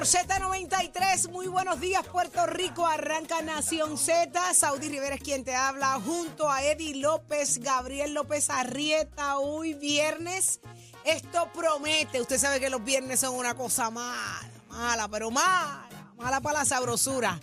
[0.00, 1.30] por Z93.
[1.30, 2.86] Muy buenos días, Puerto Rico.
[2.86, 4.54] Arranca Nación Z.
[4.54, 9.36] Saudi Rivera es quien te habla, junto a Eddie López, Gabriel López Arrieta.
[9.36, 10.60] Hoy viernes.
[11.04, 12.18] Esto promete.
[12.18, 15.86] Usted sabe que los viernes son una cosa mala, mala, pero mala.
[16.16, 17.38] Mala para la sabrosura.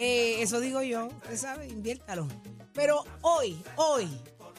[0.00, 1.06] Eh, eso digo yo.
[1.06, 2.26] Usted sabe, inviértalo.
[2.72, 4.08] Pero hoy, hoy,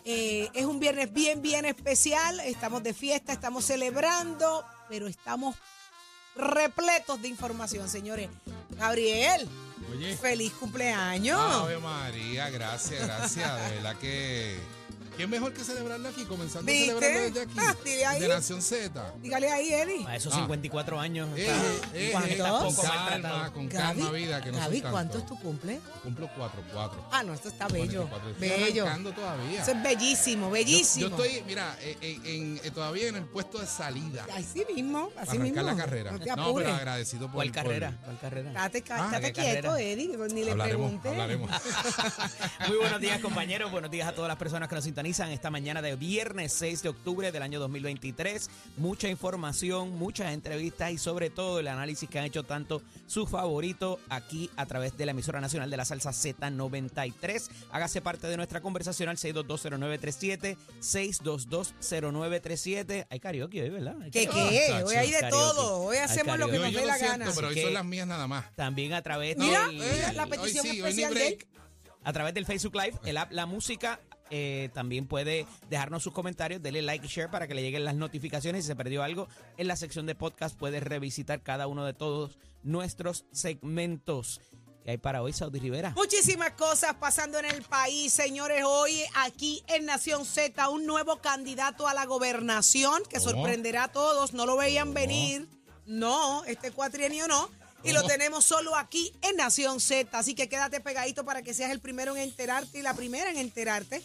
[0.05, 2.39] eh, es un viernes bien, bien especial.
[2.39, 5.57] Estamos de fiesta, estamos celebrando, pero estamos
[6.35, 8.29] repletos de información, señores.
[8.77, 9.48] Gabriel,
[9.91, 10.17] Oye.
[10.17, 11.40] feliz cumpleaños.
[11.40, 13.70] Ave María, gracias, gracias.
[13.70, 14.57] De verdad que.
[15.15, 16.25] ¿Quién mejor que celebrarlo aquí?
[16.25, 16.87] Comenzando a ¿Viste?
[16.87, 17.53] celebrarlo desde aquí.
[17.59, 18.19] Ah, dile ahí.
[18.21, 19.13] De Nación Z.
[19.21, 20.07] Dígale ahí, Eddie.
[20.07, 20.37] A esos Ah.
[20.37, 21.29] 54 años.
[21.37, 22.31] Eh, está- eh, ¿Cuántos?
[22.31, 24.81] eh, está con poco calma, con calma, vida, que no Gaby.
[24.81, 25.79] ¿cuánto es tu cumple?
[26.01, 27.07] Cumplo 4, 4.
[27.11, 28.07] Ah, no, esto está bello.
[28.09, 28.29] 44.
[28.31, 28.84] Estoy Bello.
[28.85, 29.61] arrancando todavía.
[29.61, 31.09] Eso es bellísimo, Yo, bellísimo.
[31.09, 34.25] yo estoy, mira, eh, eh, en- eh, todavía en el puesto de salida.
[34.35, 35.61] Así mismo, así mismo.
[35.61, 36.11] la carrera.
[36.11, 37.93] No te No, pero agradecido por ¿Cuál carrera?
[38.03, 38.49] ¿Cuál carrera?
[38.49, 39.79] Estate, Ah, estate ¿qué quieto, carrera?
[39.91, 41.09] Eddie, ni le Hablaremos, pregunté.
[41.09, 41.51] hablaremos.
[42.67, 43.71] Muy buenos días, compañeros.
[43.71, 46.90] Buenos días a todas las personas que nos sintonizan esta mañana de viernes 6 de
[46.90, 48.49] octubre del año 2023.
[48.77, 53.99] Mucha información, muchas entrevistas y sobre todo el análisis que han hecho tanto su favorito
[54.09, 57.49] aquí a través de la emisora nacional de la salsa Z93.
[57.71, 63.07] Hágase parte de nuestra conversación al 6220937, 6220937.
[63.09, 63.96] Hay karaoke hoy, ¿verdad?
[64.01, 64.84] Hay ¿Qué qué?
[64.85, 65.53] Hoy hay de karaoke.
[65.53, 65.81] todo.
[65.81, 67.31] Hoy hacemos lo que nos dé la siento, gana.
[67.35, 68.46] pero hoy son las mías nada más.
[68.56, 71.46] También a través Mira, mira la petición sí, especial de
[72.06, 73.97] a través del Facebook Live, el app La Música.
[74.36, 77.94] Eh, también puede dejarnos sus comentarios, denle like y share para que le lleguen las
[77.94, 78.64] notificaciones.
[78.64, 79.28] Si se perdió algo
[79.58, 84.42] en la sección de podcast, puede revisitar cada uno de todos nuestros segmentos.
[84.84, 85.92] que hay para hoy, Saudi Rivera?
[85.96, 88.64] Muchísimas cosas pasando en el país, señores.
[88.66, 93.30] Hoy aquí en Nación Z, un nuevo candidato a la gobernación que ¿Cómo?
[93.30, 94.34] sorprenderá a todos.
[94.34, 95.48] No lo veían venir.
[95.86, 97.50] No, este cuatrienio no.
[97.84, 98.10] Y lo ¿Cómo?
[98.12, 100.18] tenemos solo aquí en Nación Z.
[100.18, 103.38] Así que quédate pegadito para que seas el primero en enterarte y la primera en
[103.38, 104.02] enterarte.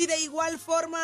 [0.00, 0.98] Y de igual forma,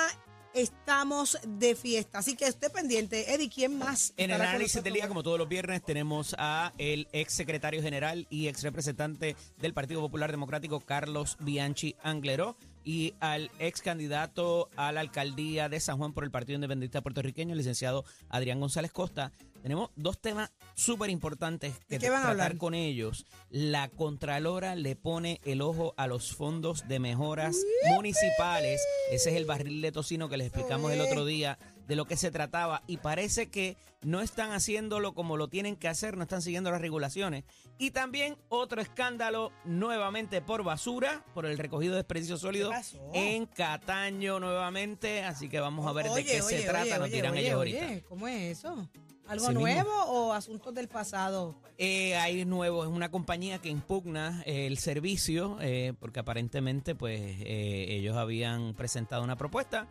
[0.55, 2.21] estamos de fiesta.
[2.21, 3.35] Así que esté pendiente.
[3.35, 4.15] Eddie, ¿quién más?
[4.17, 8.27] En el análisis del día, como todos los viernes, tenemos a el ex secretario general
[8.31, 14.93] y ex representante del Partido Popular Democrático, Carlos Bianchi Angleró, y al ex candidato a
[14.93, 19.31] la alcaldía de San Juan por el Partido Independentista Puertorriqueño, el licenciado Adrián González Costa.
[19.67, 22.57] Tenemos dos temas súper importantes ¿De que qué van a tratar hablar?
[22.57, 23.27] con ellos.
[23.51, 27.57] La Contralora le pone el ojo a los fondos de mejoras
[27.97, 28.81] municipales.
[29.11, 32.17] Ese es el barril de tocino que les explicamos el otro día de lo que
[32.17, 36.43] se trataba y parece que no están haciéndolo como lo tienen que hacer, no están
[36.43, 37.45] siguiendo las regulaciones.
[37.79, 42.75] Y también otro escándalo nuevamente por basura, por el recogido de desperdicios sólidos
[43.13, 47.37] en Cataño nuevamente, así que vamos a ver de qué oye, se trata, nos dirán
[47.37, 48.03] ellos ahorita.
[48.09, 48.89] ¿Cómo es eso?
[49.29, 49.61] ¿Algo mismo.
[49.61, 51.57] nuevo o asuntos del pasado?
[51.79, 57.21] Eh, hay nuevo, es una compañía que impugna eh, el servicio eh, porque aparentemente pues
[57.21, 59.89] eh, ellos habían presentado una propuesta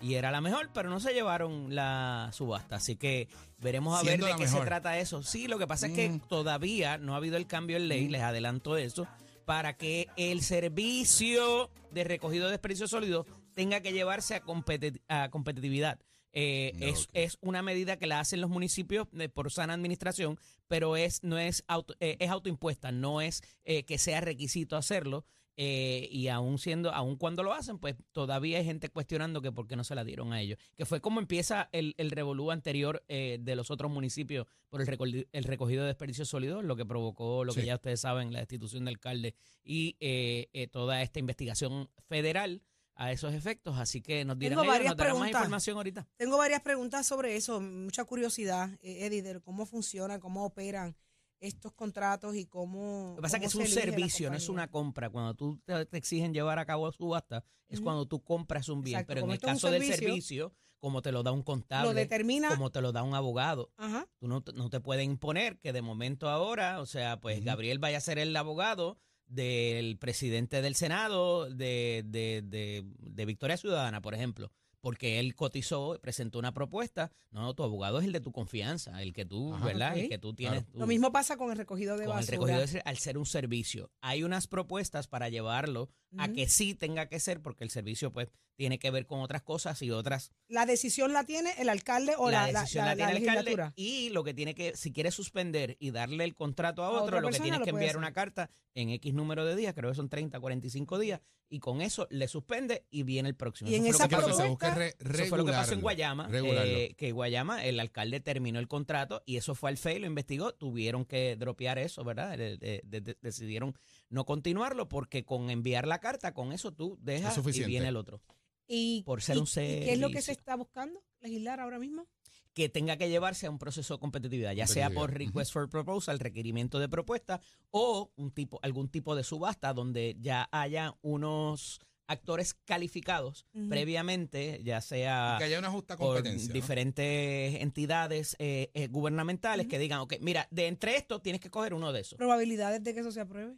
[0.00, 2.76] y era la mejor, pero no se llevaron la subasta.
[2.76, 5.22] Así que veremos a ver de qué se trata eso.
[5.22, 6.20] Sí, lo que pasa es que Mm.
[6.28, 9.06] todavía no ha habido el cambio en ley, les adelanto eso,
[9.44, 15.30] para que el servicio de recogido de desperdicios sólidos tenga que llevarse a, competi- a
[15.30, 15.98] competitividad.
[16.32, 20.38] Eh, No, es, es una medida que la hacen los municipios eh, por sana administración,
[20.68, 25.24] pero es no es auto, eh, es autoimpuesta, no es eh, que sea requisito hacerlo.
[25.56, 29.66] Eh, y aún siendo, aún cuando lo hacen, pues todavía hay gente cuestionando que por
[29.66, 30.58] qué no se la dieron a ellos.
[30.76, 35.28] Que fue como empieza el, el revolú anterior eh, de los otros municipios por el,
[35.32, 38.84] el recogido de desperdicios sólidos, lo que provocó lo que ya ustedes saben, la destitución
[38.84, 42.62] del alcalde y eh, eh, toda esta investigación federal
[42.94, 43.78] a esos efectos.
[43.78, 46.08] Así que nos dirán Tengo ellos, varias nos darán más información ahorita.
[46.16, 50.96] Tengo varias preguntas sobre eso, mucha curiosidad, eh, Eddie, de cómo funcionan, cómo operan
[51.40, 53.10] estos contratos y cómo.
[53.10, 55.10] Lo que pasa es que es un se servicio, no es una compra.
[55.10, 58.96] Cuando tú te, te exigen llevar a cabo subasta, es cuando tú compras un bien.
[59.00, 62.48] Exacto, Pero en el caso del servicio, como te lo da un Lo contable, determina.
[62.50, 64.06] como te lo da un abogado, Ajá.
[64.18, 67.42] tú no, te- no te pueden imponer que de momento ahora, o sea, pues.
[67.44, 73.56] Gabriel vaya a ser el abogado del presidente del Senado de, de, de, de Victoria
[73.56, 74.52] Ciudadana, por ejemplo.
[74.80, 77.10] Porque él cotizó, presentó una propuesta.
[77.30, 79.64] No, no, tu abogado es el de tu confianza, el que tú, Ajá.
[79.64, 79.96] ¿verdad?
[79.98, 80.60] El que tú tienes.
[80.60, 80.72] Claro.
[80.72, 82.32] tu- Lo mismo pasa con el recogido de con el basura.
[82.36, 83.90] recogido de al ser un servicio.
[84.00, 85.88] Hay unas propuestas para llevarlo
[86.18, 89.42] a que sí tenga que ser, porque el servicio pues tiene que ver con otras
[89.42, 92.96] cosas y otras La decisión la tiene el alcalde o la, la- decisión la- la
[92.96, 96.34] tiene la el alcalde y lo que tiene que, si quiere suspender y darle el
[96.34, 97.96] contrato a A otro, lo que lo que enviar hacer.
[97.98, 101.80] una carta en X número de días, creo que son 30, 45 días, y con
[101.80, 103.70] eso le suspende y viene el próximo.
[103.70, 106.94] Y en esa que se busca re- Eso fue lo que pasó en Guayama, eh,
[106.96, 111.04] que Guayama, el alcalde terminó el contrato y eso fue al FEI, lo investigó, tuvieron
[111.04, 112.36] que dropear eso, ¿verdad?
[112.36, 113.76] De- de- decidieron
[114.08, 118.20] no continuarlo porque con enviar la carta, con eso tú dejas y viene el otro.
[118.68, 121.78] Y, por ser y- un ¿y ¿Qué es lo que se está buscando legislar ahora
[121.78, 122.08] mismo?
[122.56, 126.18] Que tenga que llevarse a un proceso de competitividad, ya sea por request for proposal,
[126.18, 127.38] requerimiento de propuesta,
[127.70, 134.80] o un tipo, algún tipo de subasta donde ya haya unos actores calificados previamente, ya
[134.80, 136.48] sea que haya una justa por competencia.
[136.48, 136.54] ¿no?
[136.54, 141.74] diferentes entidades eh, eh, gubernamentales que digan, ok, mira, de entre estos tienes que coger
[141.74, 142.16] uno de esos.
[142.16, 143.54] Probabilidades de que eso se apruebe.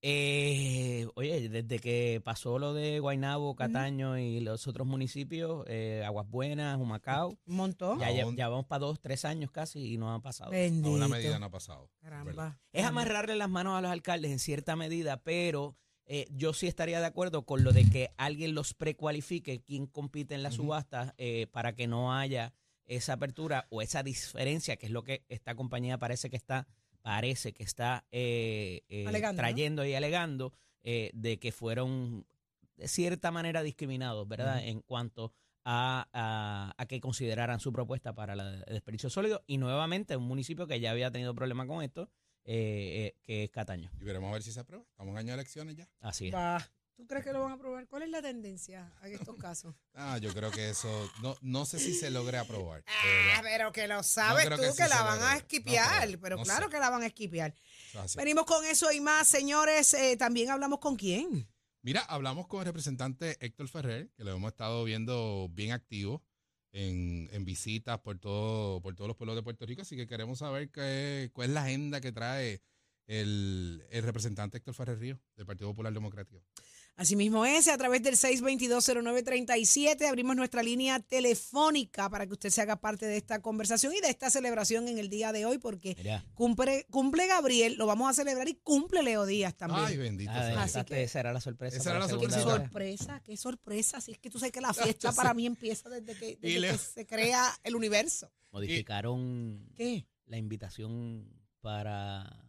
[0.00, 6.28] Eh, oye, desde que pasó lo de Guaynabo, Cataño y los otros municipios, eh, Aguas
[6.28, 7.98] Buenas, Humacao, Un montón.
[7.98, 10.50] ya, vamos para dos, tres años casi y no ha pasado.
[10.52, 10.88] Bendito.
[10.88, 11.90] No, una medida no ha pasado.
[12.72, 17.00] Es amarrarle las manos a los alcaldes en cierta medida, pero eh, yo sí estaría
[17.00, 20.56] de acuerdo con lo de que alguien los precualifique, quien compite en la Ujú.
[20.62, 22.54] subasta, eh, para que no haya
[22.86, 26.66] esa apertura o esa diferencia, que es lo que esta compañía parece que está,
[27.08, 29.46] parece que está eh, eh, Alegando, ¿no?
[29.48, 30.52] trayendo y alegando
[30.82, 32.26] eh, de que fueron
[32.76, 34.62] de cierta manera discriminados, ¿verdad?
[34.62, 35.32] En cuanto
[35.64, 39.42] a, a- a que consideraran su propuesta para la- el desperdicio sólido.
[39.46, 42.10] Y nuevamente, un municipio que ya había tenido problemas con esto,
[42.44, 43.90] eh, eh, que es Cataño.
[44.00, 44.84] Y veremos a ver si se aprueba.
[44.90, 45.88] Estamos en año de elecciones ya.
[46.00, 46.32] Así es.
[46.32, 46.62] Bah,
[46.98, 47.86] ¿Tú crees que lo van a aprobar?
[47.86, 49.72] ¿Cuál es la tendencia en estos casos?
[49.94, 50.88] Ah, yo creo que eso,
[51.22, 52.82] no, no sé si se logre aprobar.
[52.88, 55.32] Ah, pero que lo sabes tú, que la van logre.
[55.32, 56.18] a esquipear.
[56.20, 56.72] pero no claro sé.
[56.72, 57.54] que la van a esquipear.
[58.16, 59.94] Venimos con eso y más, señores.
[59.94, 61.48] eh, también hablamos con quién.
[61.82, 66.24] Mira, hablamos con el representante Héctor Ferrer, que lo hemos estado viendo bien activo
[66.72, 70.40] en, en visitas por todo, por todos los pueblos de Puerto Rico, así que queremos
[70.40, 72.60] saber qué, cuál es la agenda que trae
[73.08, 76.44] el, el representante Héctor Ferrer Río, del Partido Popular Democrático.
[76.98, 82.80] Asimismo es, a través del 6220937 abrimos nuestra línea telefónica para que usted se haga
[82.80, 86.24] parte de esta conversación y de esta celebración en el día de hoy, porque Mira,
[86.34, 89.84] cumple, cumple Gabriel, lo vamos a celebrar y cumple Leo Díaz también.
[89.84, 90.62] Ay, bendito ah, sea.
[90.64, 91.76] Así que- esa era la sorpresa.
[91.76, 94.00] Esa era la Qué sorpresa, qué sorpresa.
[94.00, 96.78] Si es que tú sabes que la fiesta para mí empieza desde que, desde que
[96.78, 98.32] se crea el universo.
[98.50, 100.04] Modificaron ¿Qué?
[100.26, 102.47] la invitación para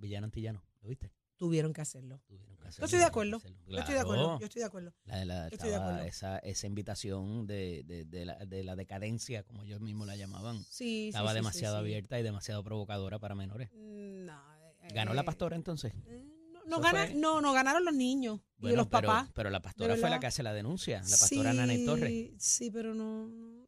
[0.00, 0.64] Villano Antillano.
[0.82, 1.12] ¿Lo viste?
[1.36, 2.20] Tuvieron que hacerlo.
[2.26, 3.40] Tuvieron que Yo estoy de acuerdo.
[3.66, 4.38] Yo estoy de acuerdo.
[4.38, 4.94] Yo estoy de acuerdo.
[5.04, 6.08] La, la- Yo estoy de estaba acuerdo.
[6.08, 10.62] esa, esa invitación de, de- de la, de la decadencia, como ellos mismos la llamaban,
[10.68, 13.70] Sí, estaba sí, demasiado sí, abierta y demasiado provocadora para menores.
[13.72, 14.38] No,
[14.82, 15.94] eh, ¿Ganó la eh, pastora entonces?
[15.94, 19.30] mm, No, gana- no, no ganaron los niños y Bueno, los pero, papás.
[19.34, 22.30] pero la pastora fue la que hace la denuncia, la pastora sí, Nana Torres.
[22.38, 23.59] Sí, pero no,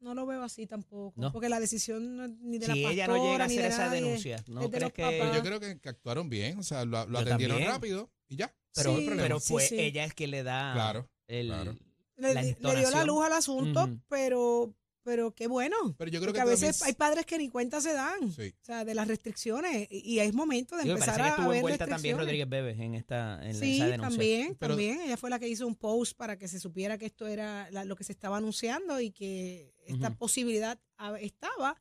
[0.00, 1.12] no, lo veo así tampoco.
[1.20, 1.32] No.
[1.32, 3.54] Porque la decisión no es ni de Si la pastora ella no llega a ni
[3.54, 5.02] hacer de esa nadie, denuncia, ¿no de crees que-.
[5.02, 7.70] Pero yo creo que, que actuaron bien, o sea, lo, atendieron también.
[7.70, 8.54] rápido y ya.
[8.74, 9.78] Pero, Sí, pero sí, fue sí.
[9.78, 11.76] ella es quien le da Claro, el, claro.
[12.16, 15.76] le, la le dio la luz al asunto, pero, pero qué bueno.
[15.98, 18.32] Pero yo creo Porque que a veces hay padres que ni cuenta se dan.
[18.32, 18.54] Sí.
[18.60, 19.88] O sea, de las restricciones.
[19.90, 22.18] Y, y es momento de me empezar que a estuvo ver envuelta también.
[22.18, 24.08] Rodríguez Bebes en esta en la- Sí, esa denuncia.
[24.10, 25.00] también, Pero- también.
[25.00, 27.84] Ella fue la que hizo un post para que se supiera que esto era la-
[27.84, 30.16] lo que se estaba anunciando y que esta Ujú.
[30.18, 30.78] posibilidad
[31.20, 31.80] estaba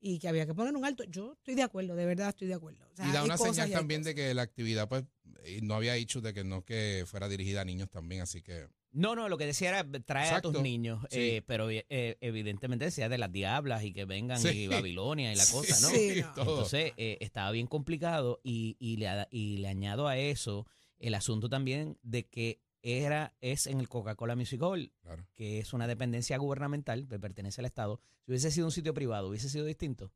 [0.00, 1.04] y que había que poner un alto.
[1.04, 2.86] Yo estoy de acuerdo, de verdad estoy de acuerdo.
[2.92, 5.04] O sea, y da una señal también de que la actividad, pues,
[5.44, 8.68] eh, no había dicho de que no que fuera dirigida a niños también, así que
[8.96, 11.18] No, no, lo que decía era trae a tus niños, Sí.
[11.20, 11.84] eh, pero eh,
[12.20, 14.48] evidentemente decía de las diablas y que vengan Sí.
[14.62, 15.88] y Babilonia y la cosa, ¿no?
[15.94, 16.28] Sí, no.
[16.38, 20.66] Entonces eh, estaba bien complicado y, y, le, y le añado a eso
[20.98, 25.26] el asunto también de que era es en el Coca-Cola Music Hall, Claro.
[25.34, 28.00] que es una dependencia gubernamental que pertenece al Estado.
[28.24, 30.12] Si hubiese sido un sitio privado, hubiese sido distinto.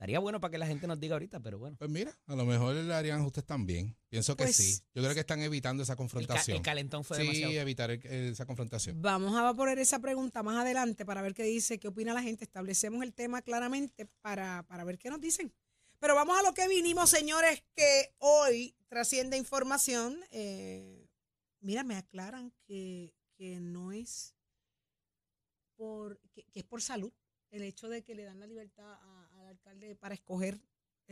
[0.00, 1.76] Estaría bueno para que la gente nos diga ahorita, pero bueno.
[1.78, 3.94] Pues mira, a lo mejor le harían ajustes también.
[4.08, 4.80] Pienso que Pues- sí.
[4.94, 6.56] Yo creo que están evitando esa El, ca- confrontación.
[6.56, 7.52] el calentón fue sí, demasiado.
[7.60, 9.02] evitar el- esa confrontación.
[9.02, 12.44] Vamos a poner esa pregunta más adelante para ver qué dice, qué opina la gente.
[12.44, 15.52] Establecemos el tema claramente para, para ver qué nos dicen.
[15.98, 20.18] Pero vamos a lo que vinimos, señores, que hoy trasciende información.
[20.30, 21.10] eh,
[21.60, 24.34] mira, me aclaran que, que no es
[25.76, 27.12] por, que, que es por salud.
[27.50, 30.60] El hecho de que le dan la libertad a- alcalde para escoger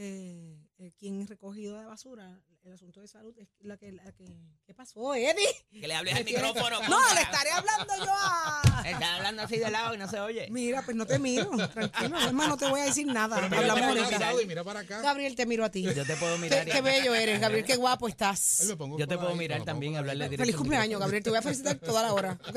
[0.00, 2.40] eh, eh, ¿quién recogido de basura?
[2.64, 4.26] El asunto de salud es la que, la que
[4.66, 5.48] ¿qué pasó, Eddie?
[5.72, 6.80] Que le hables al micrófono.
[6.88, 10.48] No, le estaré hablando yo a Está hablando así de lado y no se oye.
[10.50, 13.36] Mira, pues no te miro, tranquilo, es más, no te voy a decir nada.
[13.36, 14.16] Pero mira Hablamos para ahorita.
[14.16, 15.00] acá, Saudi, mira para acá.
[15.00, 15.82] Gabriel, te miro a ti.
[15.82, 16.68] Yo te puedo Qué, mirar.
[16.68, 18.68] y- qué bello eres, Gabriel, qué guapo estás.
[18.98, 20.42] Yo te puedo mirar también y hablarle directo.
[20.42, 21.00] Feliz cumpleaños.
[21.00, 21.22] Gabriel.
[21.24, 22.56] Te voy a felicitar toda la hora, ¿ok?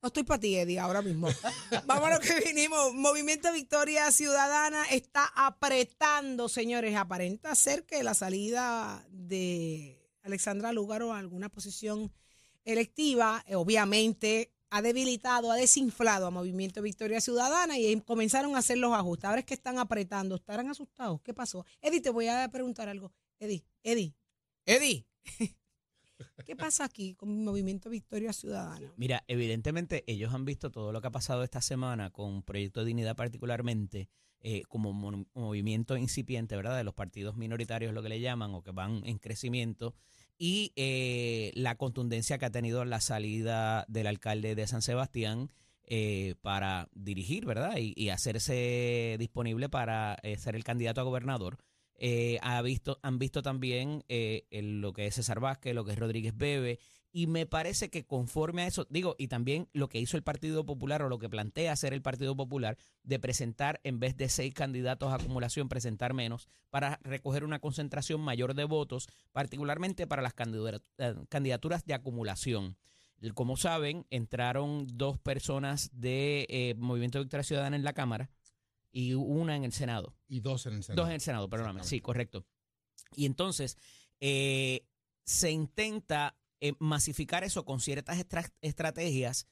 [0.00, 1.28] No estoy para ti, Eddie, ahora mismo.
[1.86, 2.94] Vamos a lo que vinimos.
[2.94, 6.96] Movimiento Victoria Ciudadana está apretando, señores.
[6.96, 12.12] Aparenta ser que la salida de Alexandra Lúgaro a alguna posición
[12.64, 18.78] electiva, eh, obviamente, ha debilitado, ha desinflado a Movimiento Victoria Ciudadana y comenzaron a hacer
[18.78, 19.24] los ajustes.
[19.24, 20.36] Ahora es que están apretando.
[20.36, 21.20] ¿Estarán asustados?
[21.22, 21.64] ¿Qué pasó?
[21.80, 23.12] Eddie, te voy a preguntar algo.
[23.38, 24.14] Eddie, Eddie,
[24.66, 25.06] Eddie.
[26.44, 28.92] ¿Qué pasa aquí con Movimiento Victoria Ciudadana?
[28.96, 32.86] Mira, evidentemente ellos han visto todo lo que ha pasado esta semana con Proyecto de
[32.86, 34.08] Dignidad particularmente
[34.40, 36.76] eh, como mo- movimiento incipiente, ¿verdad?
[36.76, 39.94] De los partidos minoritarios, lo que le llaman, o que van en crecimiento,
[40.38, 45.50] y eh, la contundencia que ha tenido la salida del alcalde de San Sebastián
[45.90, 47.76] eh, para dirigir, ¿verdad?
[47.78, 51.58] Y, hacerse disponible para eh, ser el candidato a gobernador.
[52.00, 55.92] Eh, ha visto, han visto también eh, el- lo que es César Vázquez, lo que
[55.92, 56.78] es Rodríguez Bebe,
[57.18, 60.64] y me parece que conforme a eso, digo, y también lo que hizo el Partido
[60.64, 64.54] Popular o lo que plantea hacer el Partido Popular de presentar en vez de seis
[64.54, 70.32] candidatos a acumulación, presentar menos para recoger una concentración mayor de votos, particularmente para las
[70.38, 72.76] eh, candidaturas de acumulación.
[73.34, 78.30] Como saben, entraron dos personas de eh, Movimiento Victoria Ciudadana en la Cámara
[78.92, 80.14] y una en el Senado.
[80.28, 81.02] Y dos en el Senado.
[81.02, 81.82] Dos en el Senado, perdóname.
[81.82, 82.46] Sí, correcto.
[83.16, 83.76] Y entonces
[84.20, 84.86] eh,
[85.24, 89.46] se intenta eh, masificar eso con ciertas estra- estrategias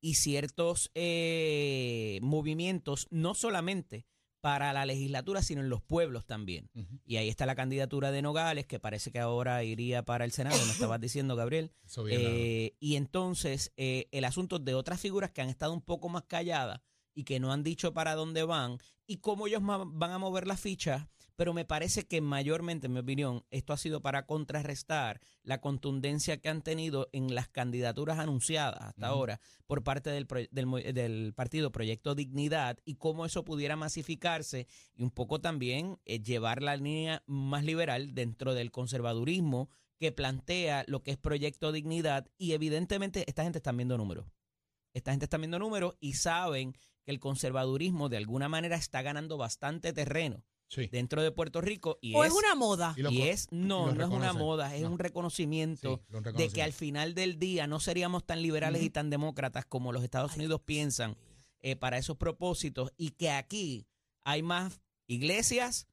[0.00, 4.06] y ciertos eh, movimientos, no solamente
[4.40, 6.70] para la legislatura, sino en los pueblos también.
[7.04, 10.56] Y ahí está la candidatura de Nogales, que parece que ahora iría para el Senado,
[10.66, 11.72] me estabas diciendo, Gabriel.
[12.16, 16.24] Eh, y entonces eh, el asunto de otras figuras que han estado un poco más
[16.24, 16.80] calladas
[17.12, 20.60] y que no han dicho para dónde van y cómo ellos van a mover las
[20.60, 25.60] fichas, pero me parece que mayormente, en mi opinión, esto ha sido para contrarrestar la
[25.60, 31.70] contundencia que han tenido en las candidaturas anunciadas hasta ahora por parte del, del partido
[31.70, 37.22] Proyecto Dignidad y cómo eso pudiera masificarse y un poco también eh, llevar la línea
[37.26, 42.30] más liberal dentro del conservadurismo que plantea lo que es Proyecto Dignidad.
[42.38, 44.26] Y evidentemente esta gente está viendo números.
[44.94, 46.72] Esta gente está viendo números y saben
[47.04, 50.88] que el conservadurismo de alguna manera está ganando bastante terreno Sí.
[50.90, 52.94] dentro de Puerto Rico y ¿O es, es una moda?
[52.96, 54.90] Y es no, no es una moda, es No.
[54.92, 59.08] un reconocimiento Sí, de que al final del día no seríamos tan liberales y tan
[59.10, 61.16] demócratas como los Estados Unidos piensan
[61.60, 63.86] eh, para esos propósitos y que aquí
[64.22, 65.86] hay más iglesias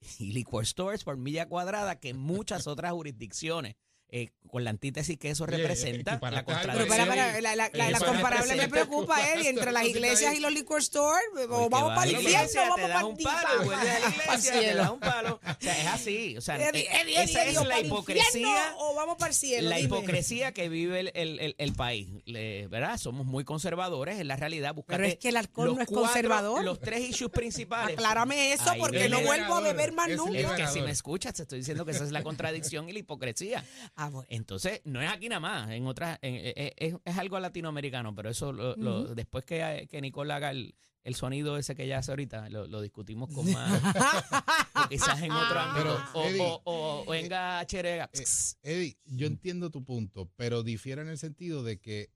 [0.18, 3.76] y liquor stores por milla cuadrada que en muchas otras jurisdicciones.
[4.14, 6.88] Eh, con la antítesis que eso Oye, representa, y para la acá, Pero contradicción.
[7.08, 10.34] para, para, la, la, la- la Eso comparable me representa- preocupa, Eddie, entre las iglesias
[10.34, 11.24] y los liquor stores.
[11.48, 13.98] O vamos para el la infierno iglesia, o vamos para un palo y vuelves a
[14.00, 14.76] la iglesia, te cielo.
[14.82, 15.40] das un palo.
[15.42, 16.36] O sea, es así.
[16.36, 18.74] O sea, Eddie, eh, Eddie, Eddie, esa Eddie, es la hipocresía.
[18.76, 19.70] o vamos para el cielo.
[19.70, 19.86] La dime.
[19.86, 22.98] hipocresía que vive el, el- el- el país, Le- ¿verdad?
[22.98, 24.74] Somos muy conservadores en la realidad.
[24.86, 26.62] Pero es que el alcohol los no es cuatro- conservador.
[26.62, 27.94] Los tres issues principales.
[27.96, 29.08] Aclárame eso Ahí porque viene.
[29.18, 30.38] no vuelvo a beber más nunca.
[30.38, 32.98] Es que si me escuchas, te estoy diciendo que esa es la contradicción y la
[32.98, 33.64] hipocresía.
[34.06, 34.26] Ah, bueno.
[34.30, 38.14] Entonces, no es aquí nada más, en otras, en- eh, eh, es, es algo latinoamericano,
[38.14, 41.98] pero eso lo- lo- después que, que Nicole haga el, el sonido ese que ella
[41.98, 43.82] hace ahorita, lo, lo discutimos con más,
[44.84, 45.82] o quizás en otro ámbito,
[46.12, 48.08] Pero, o, Eddie, o, o- o venga Cherega.
[48.12, 48.24] Eh,
[48.62, 52.10] Eddie, yo entiendo tu punto, pero difiere en el sentido de que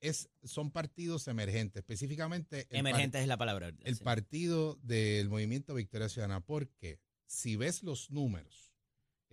[0.00, 3.72] es, son partidos emergentes, específicamente el, par- Emergente es la palabra.
[3.84, 4.04] el sí.
[4.04, 8.63] partido del movimiento Victoria Ciudadana, porque si ves los números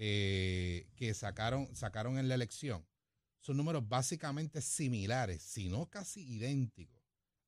[0.03, 2.83] eh, que sacaron, sacaron en la elección,
[3.39, 6.99] son números básicamente similares, si no casi idénticos,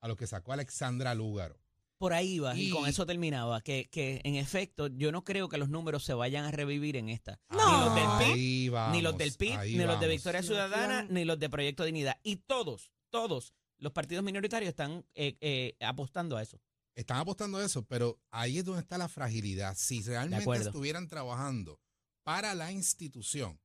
[0.01, 1.59] a los que sacó Alexandra Lúgaro.
[1.97, 5.49] Por ahí iba, y, Y- con eso terminaba, que, que en efecto yo no creo
[5.49, 7.39] que los números se vayan a revivir en esta.
[7.49, 7.57] No.
[7.57, 10.07] Ni los del PIB, vamos, ni los del PIB, ni los de.
[10.09, 12.19] Victoria Ciudadana, ni los de Proyecto Dignidad.
[12.21, 16.61] Y todos, todos los partidos minoritarios están eh, eh, apostando a eso.
[16.93, 19.75] Están apostando a eso, pero ahí es donde está la fragilidad.
[19.75, 21.79] Si realmente estuvieran trabajando
[22.23, 23.59] para la institución,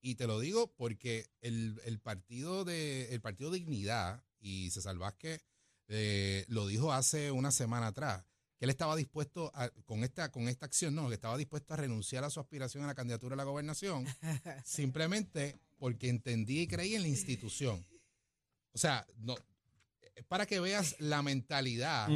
[0.00, 5.44] y te lo digo porque el, el partido de el partido Dignidad y César Vázquez
[5.88, 8.24] eh, lo dijo hace una semana atrás,
[8.58, 11.76] que él estaba dispuesto a, con esta, con esta acción, no, que estaba dispuesto a
[11.76, 14.06] renunciar a su aspiración a la candidatura a la gobernación,
[14.64, 17.86] simplemente porque entendía y creía en la institución.
[18.72, 19.36] O sea, no,
[20.14, 22.08] es para que veas la mentalidad.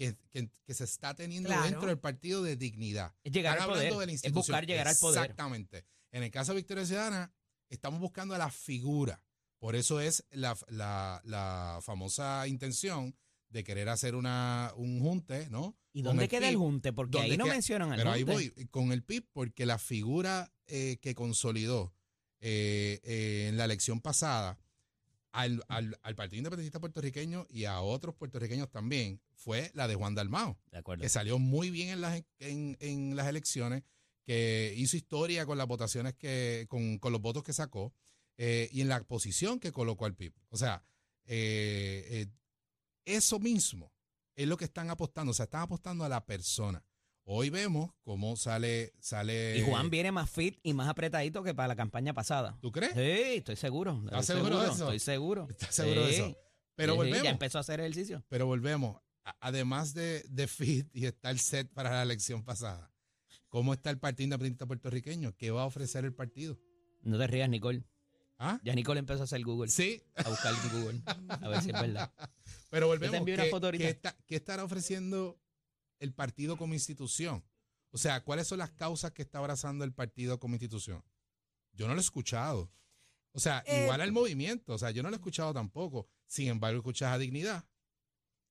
[0.00, 1.64] Que, que- que se está teniendo Claro.
[1.64, 3.14] dentro del partido de dignidad.
[3.22, 4.08] Es llegar Están al hablando poder.
[4.08, 5.20] de la Es buscar llegar al poder.
[5.20, 5.84] Exactamente.
[6.10, 7.34] En el caso de Victoria Ciudadana,
[7.68, 9.22] estamos buscando a la figura.
[9.58, 13.14] Por eso es la, la- la famosa intención
[13.50, 15.76] de querer hacer una, un junte, ¿no?
[15.92, 16.92] ¿Y dónde el queda el junte?
[16.94, 17.54] Porque ¿Dónde ahí no queda?
[17.54, 21.92] mencionan al Pero ahí voy, con el PIB, porque la figura eh, que consolidó
[22.40, 24.58] eh, eh, en la elección pasada
[25.32, 30.14] al, al- al Partido Independentista Puertorriqueño y a otros puertorriqueños también fue la de Juan
[30.14, 33.82] Dalmao, De que salió muy bien en las, en, en las elecciones,
[34.24, 37.92] que hizo historia con las votaciones que, con, con los votos que sacó
[38.36, 40.32] eh, y en la posición que colocó al PIB.
[40.50, 40.84] O sea,
[41.24, 42.26] eh, eh,
[43.04, 43.92] eso mismo
[44.36, 46.84] es lo que están apostando, o sea, están apostando a la persona.
[47.24, 49.58] Hoy vemos cómo sale, sale.
[49.58, 52.58] Y Juan viene más fit y más apretadito que para la campaña pasada.
[52.60, 52.92] ¿Tú crees?
[52.94, 54.00] Sí, estoy seguro.
[54.06, 54.84] ¿Estás estoy seguro de eso?
[54.84, 55.46] Estoy seguro.
[55.50, 56.36] ¿Estás seguro de eso?
[56.74, 57.22] Pero sí, volvemos.
[57.22, 58.24] Ya empezó a hacer ejercicio.
[58.28, 59.00] Pero volvemos.
[59.40, 62.90] Además de, de fit y estar set para la elección pasada,
[63.48, 65.36] ¿cómo está el Partido Independiente Puertorriqueño?
[65.36, 66.58] ¿Qué va a ofrecer el partido?
[67.02, 67.84] No te rías, Nicole.
[68.38, 68.58] ¿Ah?
[68.64, 69.70] Ya Nicole empezó a hacer Google.
[69.70, 71.02] Sí, A buscar Google.
[71.28, 72.12] A ver si es verdad.
[72.70, 73.14] pero volvemos.
[73.14, 73.84] envío una ¿Qué, foto ahorita.
[73.84, 75.38] qué está- qué estará ofreciendo
[76.00, 77.44] el partido como institución?
[77.92, 81.04] O sea, ¿cuáles son las causas que está abrazando el partido como institución?
[81.72, 82.70] Yo no lo he escuchado.
[83.32, 84.74] O sea, Eh, igual al movimiento.
[84.74, 86.08] O sea, yo no lo he escuchado tampoco.
[86.26, 87.64] Sin embargo, escuchas a Dignidad.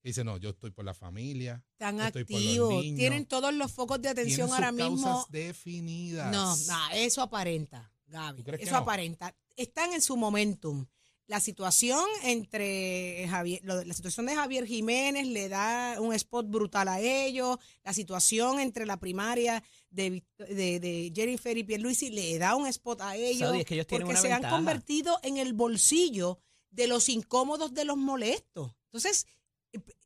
[0.01, 1.65] Y dice, no, yo estoy por la familia.
[1.79, 2.81] Los activos.
[2.95, 5.03] Tienen todos los focos de atención ahora sus mismo.
[5.03, 6.31] causas definidas.
[6.31, 8.37] No, no, eso aparenta, Gaby.
[8.37, 8.79] ¿Tú crees que Eso no?
[8.81, 9.35] aparenta.
[9.57, 10.85] Están en su momentum.
[11.29, 16.99] La situación entre Javier, la situación de Javier Jiménez le da un spot brutal a
[17.01, 17.59] ellos.
[17.83, 23.01] La situación entre la primaria de, de, de Jennifer y Pierluisi le da un spot
[23.01, 23.47] a ellos.
[23.47, 26.39] Saudi, es que ellos tienen porque una se han convertido en el bolsillo
[26.71, 28.73] de los incómodos de los molestos.
[28.85, 29.27] Entonces,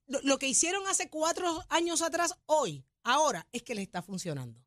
[0.07, 4.62] lo, lo que hicieron hace cuatro años atrás, hoy, ahora, es que les está funcionando.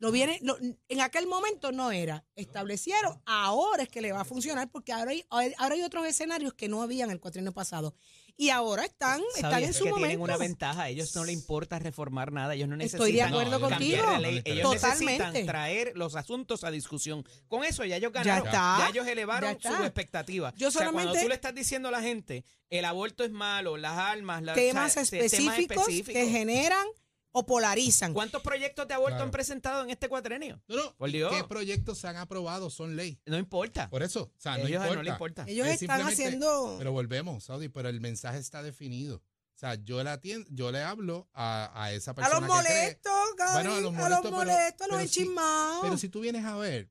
[0.00, 2.24] Lo viene, lo- en aquel momento no era.
[2.34, 5.24] Establecieron, ahora es que le va a funcionar porque ahora hay,
[5.58, 7.94] ahora hay otros escenarios que no habían el cuatrienio pasado.
[8.36, 10.08] Y ahora están, están en es su que momento.
[10.08, 10.82] tienen una ventaja.
[10.84, 12.54] A ellos no les importa reformar nada.
[12.54, 14.02] Ellos no necesitan Estoy de acuerdo No, contigo.
[14.06, 14.40] la ley.
[14.46, 15.18] Ellos Totalmente.
[15.18, 17.22] necesitan traer los asuntos a discusión.
[17.48, 18.46] Con eso ya ellos Ya ganaron.
[18.46, 18.88] está.
[18.88, 20.54] ellos elevaron Ya sus expectativas.
[20.56, 23.30] Yo O sea, cuando solamente- tú le estás diciendo a la gente, el aborto es
[23.30, 26.86] malo, las armas, las, temas, o sea, te- específicos que generan
[27.32, 28.12] o polarizan.
[28.12, 29.24] ¿Cuántos proyectos de aborto Claro.
[29.24, 30.60] han presentado en este cuatrenio?
[30.68, 30.96] No, no.
[30.96, 31.32] Por Dios.
[31.32, 32.70] ¿Qué proyectos se han aprobado?
[32.70, 33.20] Son ley.
[33.26, 33.88] No importa.
[33.90, 34.94] Por eso, o sea, no ellos importa.
[34.96, 35.44] no les importa.
[35.46, 36.74] Ellos Es están simplemente- haciendo.
[36.78, 39.16] Pero volvemos, Saudi, pero el mensaje está definido.
[39.16, 42.68] O sea, yo le atiendo, yo le hablo a, a esa a persona los que
[42.68, 45.20] cree- molestos, Gaby, Bueno, a a los los molestos, pero- molestos, a los pero si-
[45.20, 45.78] enchismados.
[45.82, 46.90] Pero si tú vienes a ver,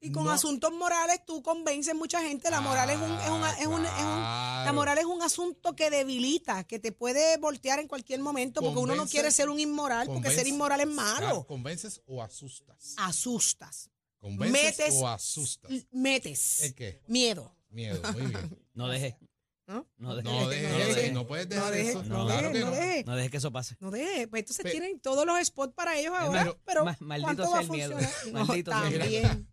[0.00, 2.50] y con no- asuntos morales tú convences mucha gente.
[2.50, 4.72] La moral es un, es un- es un- es un- la Claro.
[4.74, 8.94] moral es un asunto que debilita, que te puede voltear en cualquier momento, porque uno
[8.94, 11.46] no quiere ser un inmoral, porque ser inmoral es Claro, malo.
[11.46, 12.94] ¿Convences o asustas?
[12.98, 15.70] Asustas, ¿Convences metes- o asustas?
[15.90, 17.02] metes ¿El qué?
[17.06, 17.54] miedo.
[17.70, 18.58] Miedo, muy bien.
[18.74, 19.14] No dejes.
[19.66, 19.86] ¿no?
[19.98, 20.24] No dejes.
[20.32, 21.12] No no dejes.
[21.12, 22.02] no puedes No dejar eso.
[22.04, 22.76] no claro dejes, que no no.
[22.76, 23.06] dejes.
[23.06, 23.76] No dejes que eso pase.
[23.80, 27.46] No dejes, pues entonces Pe- tienen todos los spots para ellos ahora, Pero- pero Maldito
[27.52, 27.98] sea el miedo.
[28.64, 29.48] también.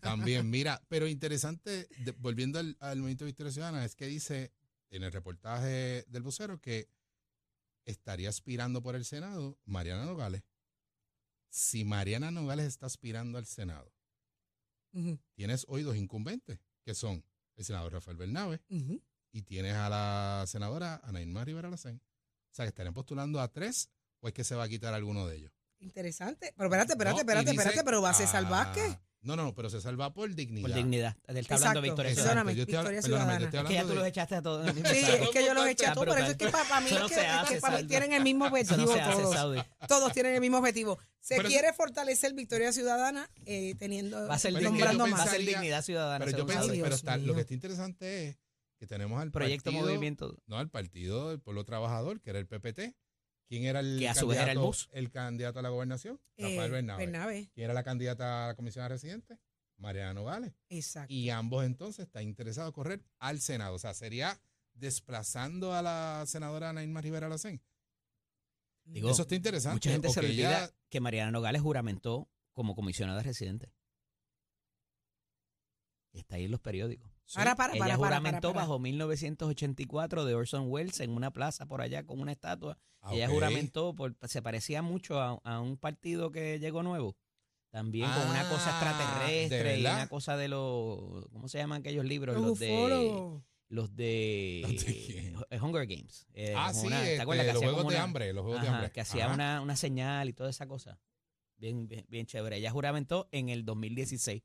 [0.00, 4.52] También, mira, pero interesante, de- volviendo al, al movimiento de Victoria Ciudadana, es que dice
[4.90, 6.88] en el reportaje del vocero que
[7.84, 10.42] estaría aspirando por el Senado Mariana Nogales.
[11.48, 13.92] Si Mariana Nogales está aspirando al Senado,
[15.34, 17.24] tienes hoy dos incumbentes, que son
[17.56, 18.60] el senador Rafael Bernabe
[19.32, 22.00] y tienes a la senadora Anaíma Rivera Lacén.
[22.50, 25.26] O sea, que estarían postulando a tres, o es que se va a quitar alguno
[25.26, 25.52] de ellos.
[25.78, 26.52] Interesante.
[26.56, 28.98] Pero espérate, espérate, No, espérate, dice- espérate, pero va a César Ah, Vázquez.
[29.22, 30.66] No, no, no, pero se salva por dignidad.
[30.68, 31.16] Por dignidad.
[31.26, 32.44] Él está hablando de Victoria Exacto, Ciudadana.
[32.44, 33.32] Perdóname, yo estoy Victoria yo Ciudadana.
[33.44, 34.66] estoy Es que ya tú los echaste a todos.
[34.74, 36.98] Sí, es que yo los eché a todos, por eso es que para, mí, es
[36.98, 37.88] no que, se es que hace, para mí Salva.
[37.88, 39.34] tienen el mismo objetivo no se hace, todos.
[39.34, 39.60] Saudi.
[39.88, 40.98] Todos tienen el mismo objetivo.
[41.20, 44.98] Se Pero eso- quiere fortalecer Victoria Ciudadana eh, teniendo, Va a ser nombrando yo dignidad,
[45.00, 45.30] va a más.
[45.30, 46.24] ser dignidad ciudadana.
[46.24, 48.38] Pero yo pensé, pero está- lo que está interesante es
[48.78, 50.38] que tenemos al Proyecto partido, Movimiento.
[50.46, 52.96] no al partido del pueblo trabajador, que era el PPT.
[53.50, 54.88] ¿Quién era el Que a su vez era el candidato- MUS.
[54.92, 56.20] el candidato a la gobernación?
[56.36, 57.04] Eh, Rafael Bernabe.
[57.04, 57.50] Bernabe.
[57.52, 59.38] ¿Quién era la candidata a la comisión de residentes?
[59.76, 60.54] Mariana Nogales.
[60.68, 61.12] Exacto.
[61.12, 63.74] Y ambos entonces están interesados en correr al Senado.
[63.74, 64.40] O sea, sería
[64.74, 67.60] desplazando a la senadora Nailma Rivera Lacén.
[68.84, 69.74] Digo, Eso está interesante.
[69.74, 73.72] Mucha gente se olvida ella- que Mariana Nogales juramentó como comisionada residente.
[76.12, 77.10] Y está ahí en los periódicos.
[77.30, 77.36] Sí.
[77.38, 78.66] Para, para, Ella para, para, juramentó para, para.
[78.66, 82.76] bajo 1984 de Orson Welles en una plaza por allá con una estatua.
[83.00, 87.16] Ah, Ella juramentó, por, se parecía mucho a, a un partido que llegó nuevo.
[87.70, 88.80] También con una cosa Ah,
[89.28, 92.34] ¿de extraterrestre y una cosa de los, ¿cómo se llaman aquellos libros?
[92.34, 96.26] Los Los de, los de, ¿Los de eh, Hunger Games.
[96.34, 98.60] Eh, ah, sí, una- ¿te este, acuerdas que los juegos de una- hambre, los juegos
[98.62, 98.90] de Ajá, hambre.
[98.92, 100.98] que hacía una, una señal y toda esa cosa.
[101.58, 102.56] Bien, bien, bien chévere.
[102.56, 104.42] Ella juramentó en el 2016.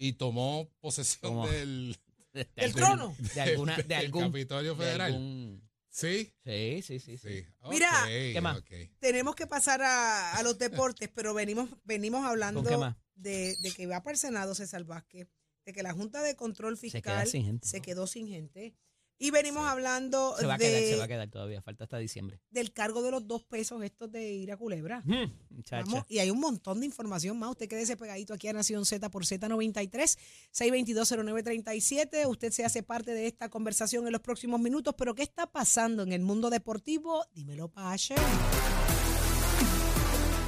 [0.00, 1.48] Y tomó posesión Tomó.
[1.48, 1.96] del,
[2.32, 3.16] De, ¿El algún- trono?
[3.34, 5.12] De alguna, de algún, Capitolio de Federal.
[5.12, 7.18] algún- Sí, Sí, sí, sí.
[7.18, 7.28] sí.
[7.42, 7.46] sí.
[7.70, 8.62] Mira, ¿qué más?
[9.00, 12.96] Tenemos que pasar a, a los deportes, pero venimos, venimos hablando ¿Con qué más?
[13.16, 15.28] de, de que va para el Senado César Vázquez,
[15.64, 17.66] de que la Junta de Control Se Fiscal queda sin gente.
[17.66, 18.76] se quedó sin gente.
[19.20, 21.60] Y venimos hablando Se va a de, quedar, se va a quedar todavía.
[21.60, 22.40] Falta hasta diciembre.
[22.50, 25.02] del cargo de los dos pesos estos de ir a Culebra.
[25.04, 25.32] Mm.
[25.70, 27.50] Vamos, y hay un montón de información más.
[27.50, 30.18] Usted quédese pegadito aquí a Nación Z por Z93,
[30.52, 32.26] 6220937.
[32.28, 34.94] Usted se hace parte de esta conversación en los próximos minutos.
[34.96, 37.24] Pero, ¿qué está pasando en el mundo deportivo?
[37.34, 38.14] Dímelo, Pache.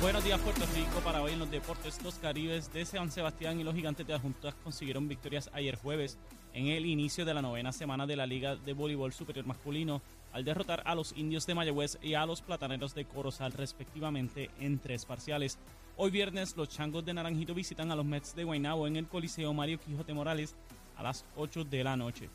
[0.00, 3.64] Buenos días Puerto Rico para hoy en los deportes los Caribes de San Sebastián y
[3.64, 6.16] los Gigantes de las Juntas consiguieron victorias ayer jueves
[6.54, 10.00] en el inicio de la novena semana de la Liga de Voleibol Superior Masculino
[10.32, 14.78] al derrotar a los Indios de Mayagüez y a los Plataneros de Corozal respectivamente en
[14.78, 15.58] tres parciales.
[15.98, 19.52] Hoy viernes los Changos de Naranjito visitan a los Mets de Guaynabo en el Coliseo
[19.52, 20.56] Mario Quijote Morales
[20.96, 22.30] a las 8 de la noche.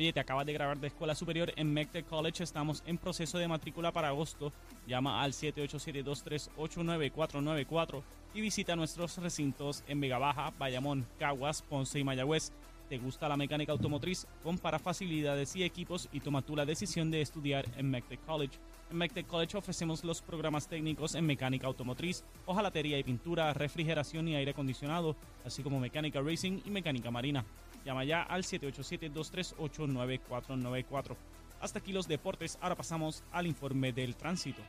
[0.00, 2.42] Oye, te acabas de grabar de escuela superior en MECTEC College.
[2.42, 4.50] Estamos en proceso de matrícula para agosto.
[4.86, 12.50] Llama al 787-238-9494 y visita nuestros recintos en Vega Baja, Bayamón, Caguas, Ponce y Mayagüez.
[12.88, 14.26] ¿Te gusta la mecánica automotriz?
[14.42, 18.56] Compara facilidades y equipos y toma tú la decisión de estudiar en MECTEC College.
[18.90, 24.36] En MECTEC College ofrecemos los programas técnicos en mecánica automotriz, hojalatería y pintura, refrigeración y
[24.36, 27.44] aire acondicionado, así como mecánica racing y mecánica marina.
[27.84, 31.16] Llama ya al 787-238-9494.
[31.60, 34.62] Hasta aquí los deportes, ahora pasamos al informe del tránsito.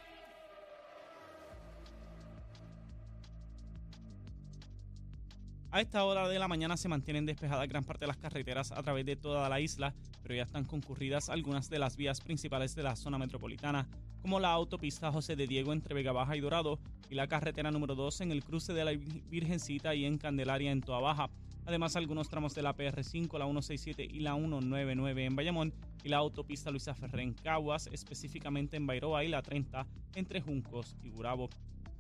[5.74, 8.84] A esta hora de la mañana se mantienen despejadas gran parte de las carreteras a
[8.84, 12.84] través de toda la isla, pero ya están concurridas algunas de las vías principales de
[12.84, 13.88] la zona metropolitana,
[14.21, 16.78] como la autopista José de Diego entre Vega Baja y Dorado
[17.10, 20.82] y la carretera número 2 en el cruce de la Virgencita y en Candelaria en
[20.82, 21.30] Toa Baja.
[21.65, 26.17] Además, algunos tramos de la PR5, la 167 y la 199 en Bayamón y la
[26.17, 31.50] autopista Luisa Ferré en Caguas, específicamente en Bairoa y la 30 entre Juncos y Burabo.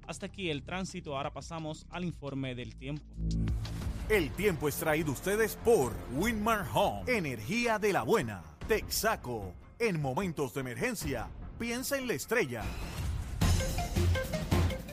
[0.07, 3.03] Hasta aquí el tránsito, ahora pasamos al informe del tiempo.
[4.09, 8.43] El tiempo es traído ustedes por Winmar Home, energía de la buena.
[8.67, 12.63] Texaco, en momentos de emergencia, piensa en la estrella.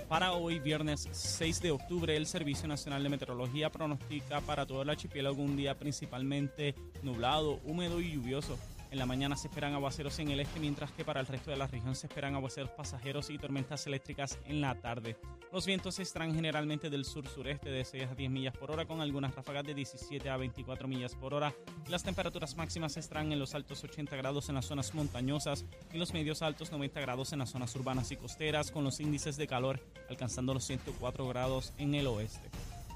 [0.09, 4.89] Para hoy, viernes 6 de octubre, el Servicio Nacional de Meteorología pronostica para todo el
[4.89, 8.59] archipiélago un día principalmente nublado, húmedo y lluvioso.
[8.91, 11.57] En la mañana se esperan aguaceros en el este, mientras que para el resto de
[11.57, 15.17] la región se esperan aguaceros pasajeros y tormentas eléctricas en la tarde.
[15.53, 19.35] Los vientos estarán generalmente del sur-sureste de 6 a 10 millas por hora, con algunas
[19.35, 21.55] ráfagas de 17 a 24 millas por hora.
[21.89, 26.13] Las temperaturas máximas estarán en los altos 80 grados en las zonas montañosas y los
[26.15, 29.81] medios altos 90 grados en las zonas urbanas y costeras, con los índices de calor
[30.09, 32.49] alcanzando los 104 grados en el oeste.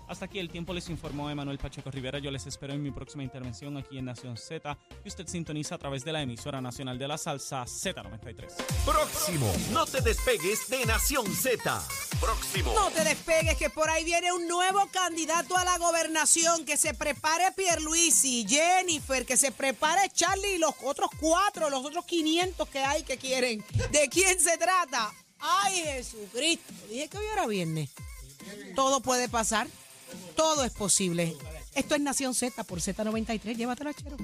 [0.08, 2.18] Hasta aquí el tiempo les informó Emanuel Pacheco Rivera.
[2.18, 5.78] Yo les espero en mi próxima intervención aquí en Nación Z, que usted sintoniza a
[5.78, 8.52] través de la emisora nacional de la salsa Z93.
[8.84, 11.82] Próximo, no te despegues de Nación Z.
[12.20, 12.72] Próximo.
[12.74, 16.64] No te despegues, que por ahí viene un nuevo candidato a la gobernación.
[16.64, 22.04] Que se prepare Pierluisi, Jennifer, que se prepare Charlie y los otros cuatro, los otros
[22.04, 23.64] 500 que hay que quieren.
[23.90, 25.12] ¿De quién se trata?
[25.38, 26.72] ¡Ay, Jesucristo!
[26.88, 27.90] Dije que hoy era viernes.
[28.76, 29.66] Todo puede pasar.
[30.42, 31.36] Todo es posible.
[31.72, 33.54] Esto es Nación Z por Z93.
[33.56, 34.16] Llévatelo, chero.